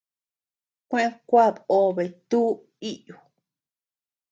[0.89, 2.41] Kueʼëd kúad obe tú
[2.91, 3.15] iʼyu.